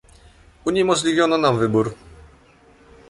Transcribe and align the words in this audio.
Uniemożliwiono 0.65 1.37
nam 1.37 1.59
wybór 1.59 1.93